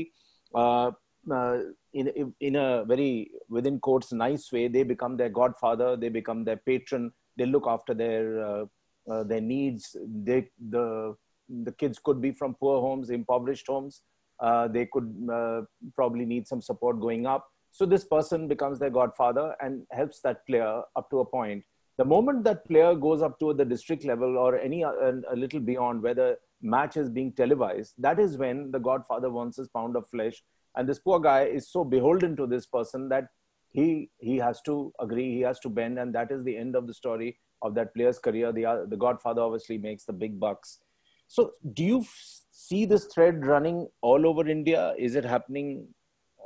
[1.94, 6.58] in in a very within quotes nice way they become their godfather they become their
[6.58, 8.66] patron they look after their uh,
[9.12, 11.16] uh, their needs they the
[11.64, 14.02] the kids could be from poor homes impoverished homes
[14.40, 15.62] uh, they could uh,
[15.96, 20.48] probably need some support going up so this person becomes their godfather and helps that
[20.48, 21.64] player up to a point.
[21.98, 24.92] The moment that player goes up to the district level or any uh,
[25.32, 29.58] a little beyond where the match is being televised, that is when the godfather wants
[29.58, 30.44] his pound of flesh.
[30.78, 33.28] And this poor guy is so beholden to this person that
[33.72, 36.88] he he has to agree, he has to bend, and that is the end of
[36.88, 38.52] the story of that player's career.
[38.52, 40.80] The uh, the godfather obviously makes the big bucks.
[41.28, 42.06] So do you
[42.52, 44.94] see this thread running all over India?
[44.98, 45.88] Is it happening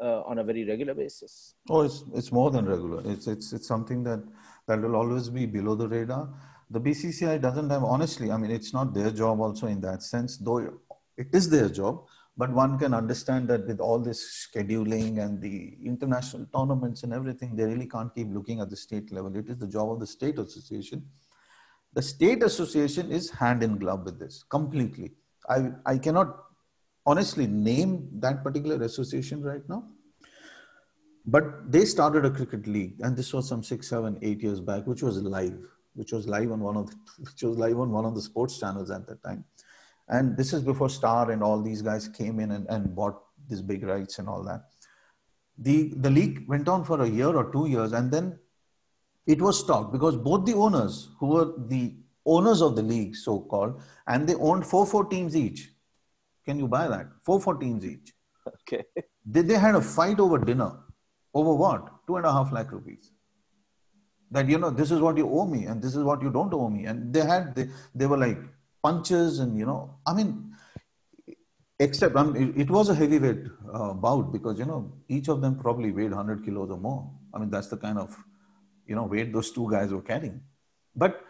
[0.02, 1.56] uh, on a very regular basis?
[1.70, 3.04] Oh, it's it's more than regular.
[3.06, 4.24] It's it's it's something that
[4.67, 6.30] that will always be below the radar.
[6.70, 8.32] The BCCI doesn't have honestly.
[8.32, 10.60] I mean, it's not their job also in that sense, though
[11.17, 12.06] it is their job.
[12.38, 17.56] But one can understand that with all this scheduling and the international tournaments and everything,
[17.56, 19.36] they really can't keep looking at the state level.
[19.36, 21.06] It is the job of the state association.
[21.94, 25.12] The state association is hand in glove with this completely.
[25.50, 26.38] I, I cannot
[27.06, 29.84] honestly name that particular association right now.
[31.26, 34.88] But they started a cricket league, and this was some six, seven, eight years back,
[34.88, 35.60] which was live,
[35.94, 38.60] which was live on one of the, which was live on one of the sports
[38.60, 39.44] channels at that time.
[40.12, 43.62] And this is before Star and all these guys came in and, and bought these
[43.62, 44.66] big rights and all that.
[45.58, 48.38] The the league went on for a year or two years, and then
[49.26, 51.96] it was stopped because both the owners, who were the
[52.26, 55.72] owners of the league, so called, and they owned four four teams each
[56.46, 57.08] can you buy that?
[57.22, 58.14] Four four teams each.
[58.48, 58.84] Okay.
[59.26, 60.72] They, they had a fight over dinner.
[61.34, 62.08] Over what?
[62.08, 63.12] Two and a half lakh rupees.
[64.32, 66.54] That, you know, this is what you owe me and this is what you don't
[66.54, 66.86] owe me.
[66.86, 68.40] And they had, they, they were like
[68.84, 70.56] punches and, you know, I mean,
[71.79, 75.58] except I mean, it, was a heavyweight uh, bout because, you know, each of them
[75.58, 77.10] probably weighed 100 kilos or more.
[77.34, 78.15] I mean, that's the kind of,
[78.86, 80.42] you know, weight those two guys were carrying.
[80.96, 81.21] But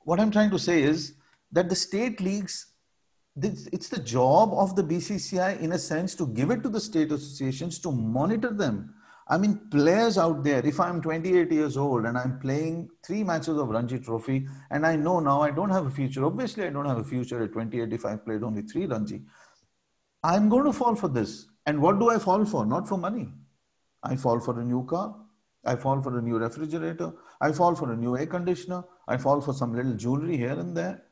[0.00, 1.14] what I'm trying to say is
[1.50, 2.66] that the state leagues,
[3.36, 7.10] it's the job of the BCCI in a sense to give it to the state
[7.10, 8.94] associations to monitor them.
[9.32, 13.56] I mean, players out there, if I'm 28 years old and I'm playing three matches
[13.56, 16.84] of Ranji Trophy and I know now I don't have a future, obviously I don't
[16.84, 19.22] have a future at 28 if I played only three Ranji.
[20.22, 21.46] I'm going to fall for this.
[21.64, 22.66] And what do I fall for?
[22.66, 23.32] Not for money.
[24.02, 25.16] I fall for a new car.
[25.64, 27.14] I fall for a new refrigerator.
[27.40, 28.84] I fall for a new air conditioner.
[29.08, 31.04] I fall for some little jewelry here and there.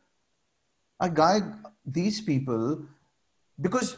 [1.01, 1.45] I guide
[1.87, 2.85] these people
[3.59, 3.97] because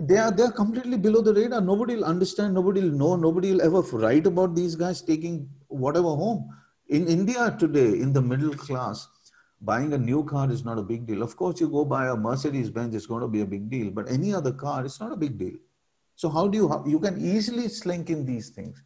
[0.00, 1.60] they are they're completely below the radar.
[1.60, 2.54] Nobody will understand.
[2.54, 3.16] Nobody will know.
[3.16, 6.48] Nobody will ever write about these guys taking whatever home.
[6.88, 9.08] In India today, in the middle class,
[9.60, 11.22] buying a new car is not a big deal.
[11.22, 13.90] Of course, you go buy a Mercedes Benz, it's going to be a big deal.
[13.90, 15.54] But any other car, it's not a big deal.
[16.16, 18.82] So how do you you can easily slink in these things.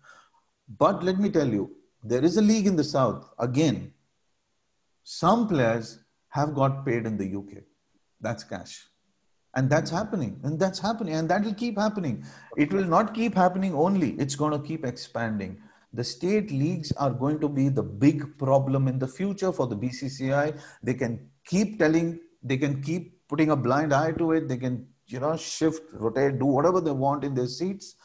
[0.79, 3.29] But let me tell you, there is a league in the south.
[3.39, 3.93] Again,
[5.03, 5.99] some players
[6.29, 7.65] have got paid in the UK.
[8.21, 8.87] That's cash.
[9.55, 10.39] And that's happening.
[10.45, 11.15] And that's happening.
[11.15, 12.25] And that will keep happening.
[12.57, 14.11] It will not keep happening only.
[14.13, 15.61] It's going to keep expanding.
[15.93, 19.77] The state leagues are going to be the big problem in the future for the
[19.77, 20.61] BCCI.
[20.83, 24.49] They can keep telling, they can keep putting a blind eye to it.
[24.49, 27.97] They can, you know, shift, rotate, do whatever they want in their seats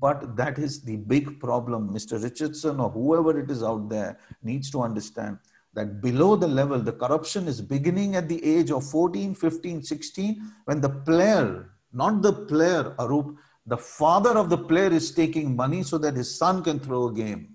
[0.00, 1.90] but that is the big problem.
[1.90, 2.22] Mr.
[2.22, 5.38] Richardson or whoever it is out there needs to understand
[5.74, 10.52] that below the level, the corruption is beginning at the age of 14, 15, 16,
[10.66, 15.82] when the player, not the player, Arup, the father of the player is taking money
[15.82, 17.54] so that his son can throw a game.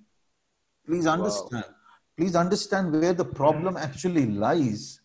[0.85, 1.65] Please understand.
[1.67, 1.73] Wow.
[2.17, 5.01] Please understand where the problem actually lies.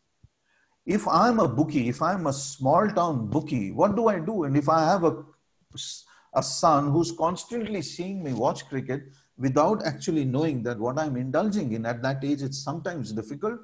[0.87, 4.45] If I'm a bookie, if I'm a small town bookie, what do I do?
[4.45, 5.25] And if I have a
[6.35, 9.03] a son who's constantly seeing me watch cricket
[9.39, 13.61] without actually knowing that what I'm indulging in at that age, it's sometimes difficult.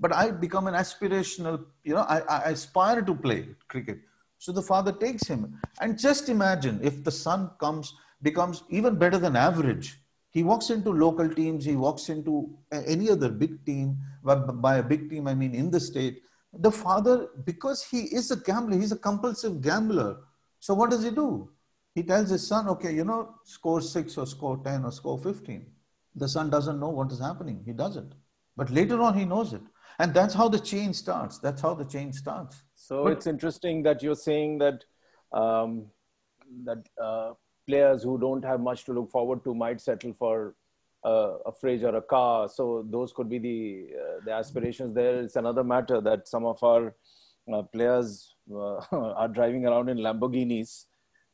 [0.00, 3.98] But I become an aspirational, you know, I, I aspire to play cricket.
[4.38, 5.58] So the father takes him.
[5.80, 10.00] And just imagine if the son comes, becomes even better than average.
[10.30, 13.96] He walks into local teams, he walks into any other big team.
[14.24, 16.22] By a big team, I mean in the state.
[16.52, 20.16] The father, because he is a gambler, he's a compulsive gambler.
[20.58, 21.50] So what does he do?
[21.94, 25.66] He tells his son, okay, you know, score six or score 10 or score 15.
[26.16, 27.62] The son doesn't know what is happening.
[27.64, 28.14] He doesn't.
[28.56, 29.62] But later on, he knows it.
[29.98, 31.38] And that's how the change starts.
[31.38, 32.62] That's how the change starts.
[32.74, 34.84] So but, it's interesting that you're saying that
[35.32, 35.86] um,
[36.64, 37.32] that uh,
[37.66, 40.56] players who don't have much to look forward to might settle for
[41.04, 42.48] uh, a fridge or a car.
[42.48, 44.94] So those could be the uh, the aspirations.
[44.94, 46.94] There, it's another matter that some of our
[47.52, 50.86] uh, players uh, are driving around in Lamborghinis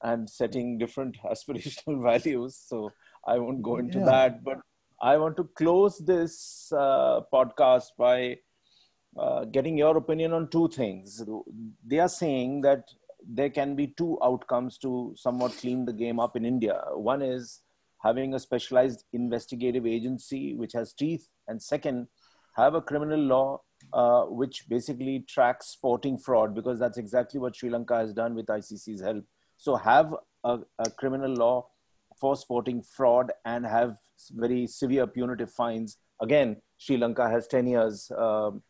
[0.02, 2.60] and setting different aspirational values.
[2.66, 2.90] So
[3.26, 4.04] I won't go into yeah.
[4.06, 4.44] that.
[4.44, 4.58] But
[5.02, 8.38] I want to close this uh, podcast by
[9.18, 11.22] uh, getting your opinion on two things.
[11.86, 12.84] They are saying that
[13.26, 16.80] there can be two outcomes to somewhat clean the game up in India.
[16.92, 17.60] One is
[18.02, 22.08] having a specialized investigative agency which has teeth, and second,
[22.56, 23.60] have a criminal law
[23.92, 28.46] uh, which basically tracks sporting fraud because that's exactly what Sri Lanka has done with
[28.46, 29.24] ICC's help
[29.60, 31.66] so have a, a criminal law
[32.18, 33.98] for sporting fraud and have
[34.32, 35.98] very severe punitive fines.
[36.22, 38.62] Again, Sri Lanka has 10 years um,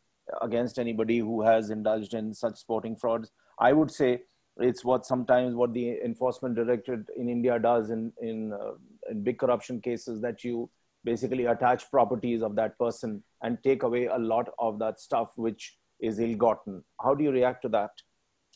[0.42, 3.30] against anybody who has indulged in such sporting frauds.
[3.60, 4.22] I would say
[4.56, 8.72] it's what sometimes what the enforcement directorate in India does in in, uh,
[9.10, 10.68] in big corruption cases that you
[11.04, 15.76] basically attach properties of that person and take away a lot of that stuff which
[16.00, 16.82] is ill-gotten.
[17.00, 17.90] How do you react to that?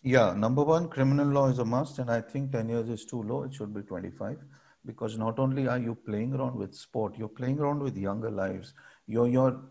[0.06, 3.22] Yeah, number one, criminal law is a must, and I think 10 years is too
[3.22, 3.44] low.
[3.44, 4.36] It should be 25
[4.84, 8.74] because not only are you playing around with sport, you're playing around with younger lives.
[9.06, 9.62] You're, you're,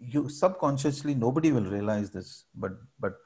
[0.00, 3.18] you subconsciously, nobody will realize this, but, but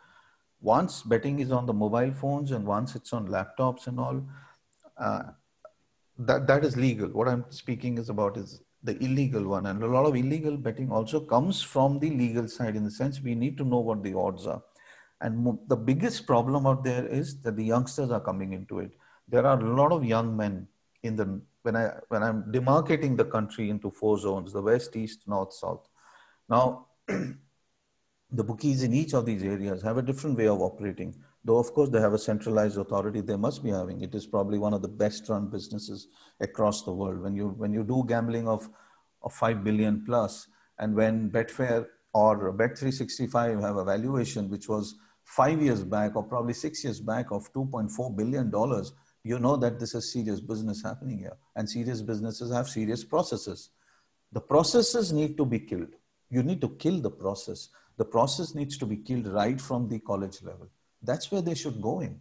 [0.61, 4.23] once betting is on the mobile phones and once it's on laptops and all,
[4.99, 5.23] uh,
[6.19, 7.09] that, that is legal.
[7.09, 9.65] What I'm speaking is about is the illegal one.
[9.65, 13.23] And a lot of illegal betting also comes from the legal side in the sense
[13.23, 14.63] we need to know what the odds are
[15.23, 18.93] and the biggest problem out there is that the youngsters are coming into it.
[19.29, 20.67] There are a lot of young men
[21.05, 25.21] in the when I when I'm demarcating the country into four zones: the west, east,
[25.29, 25.89] north, south.
[26.49, 31.15] Now, the bookies in each of these areas have a different way of operating.
[31.45, 34.01] Though of course they have a centralized authority, they must be having.
[34.01, 36.09] It is probably one of the best run businesses
[36.41, 37.21] across the world.
[37.21, 38.69] When you when you do gambling of
[39.23, 40.49] of five billion plus,
[40.81, 46.55] and when Betfair or Bet365 have a valuation which was five years back or probably
[46.55, 48.53] six years back of $2.4 billion,
[49.25, 51.37] you know that this is serious business happening here.
[51.57, 53.71] And serious businesses have serious processes.
[54.33, 55.95] The processes need to be killed.
[56.31, 57.69] You need to kill the process.
[57.99, 60.69] The process needs to be killed right from the college level.
[61.03, 62.19] That's where they should go in.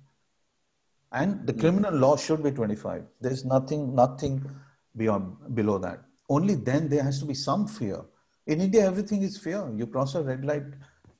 [1.12, 3.04] And the criminal law should be 25.
[3.20, 4.49] There's nothing, nothing
[4.95, 6.02] beyond below that.
[6.30, 8.02] Only then there has to be some fear.
[8.47, 9.70] In India, everything is fear.
[9.76, 10.64] You cross a red light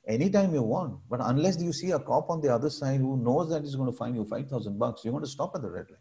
[0.08, 1.00] anytime you want.
[1.10, 3.92] But unless you see a cop on the other side who knows that he's going
[3.92, 6.00] to fine you 5,000 bucks, you're going to stop at the red light.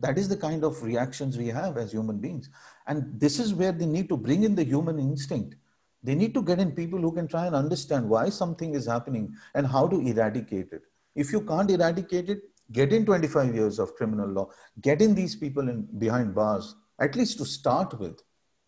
[0.00, 2.50] That is the kind of reactions we have as human beings.
[2.86, 5.56] And this is where they need to bring in the human instinct.
[6.02, 9.34] They need to get in people who can try and understand why something is happening
[9.54, 10.82] and how to eradicate it.
[11.16, 15.34] If you can't eradicate it, get in 25 years of criminal law, get in these
[15.34, 18.20] people in behind bars, at least to start with.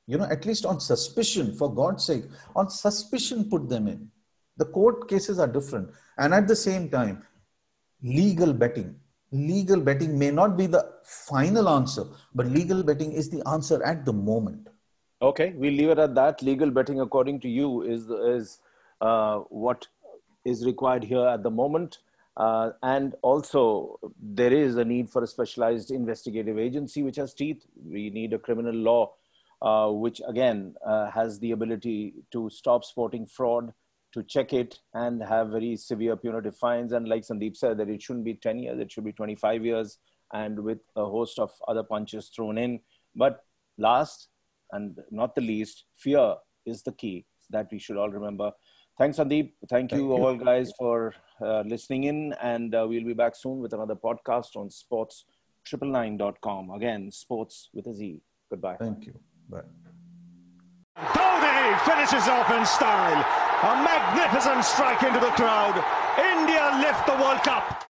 [0.08, 2.24] You know, at least on suspicion, for God's sake,
[2.56, 4.10] on suspicion, put them in.
[4.62, 5.90] The court cases are different.
[6.18, 7.22] And at the same time,
[8.02, 8.90] legal betting
[9.32, 12.04] legal betting may not be the final answer,
[12.34, 14.68] but legal betting is the answer at the moment.
[15.22, 16.42] Okay, we'll leave it at that.
[16.42, 18.58] Legal betting, according to you, is is
[19.00, 19.86] uh, what
[20.44, 21.98] is required here at the moment.
[22.36, 27.66] Uh, and also, there is a need for a specialized investigative agency which has teeth.
[27.84, 29.12] We need a criminal law,
[29.60, 33.74] uh, which again uh, has the ability to stop sporting fraud,
[34.12, 36.92] to check it and have very severe punitive fines.
[36.92, 39.98] And like Sandeep said, that it shouldn't be 10 years, it should be 25 years,
[40.32, 42.80] and with a host of other punches thrown in.
[43.14, 43.44] But
[43.78, 44.28] last
[44.72, 46.34] and not the least, fear
[46.66, 48.52] is the key that we should all remember.
[48.98, 49.52] Thanks, Sandeep.
[49.68, 52.34] Thank, Thank you, you, all guys for uh, listening in.
[52.34, 56.70] And uh, we'll be back soon with another podcast on sportz999.com.
[56.70, 58.20] Again, sports with a Z.
[58.50, 58.76] Goodbye.
[58.78, 59.18] Thank you.
[59.48, 59.62] Bye.
[60.98, 63.49] Dhoni finishes off in style.
[63.62, 65.76] A magnificent strike into the crowd.
[66.18, 67.84] India lift the World Cup.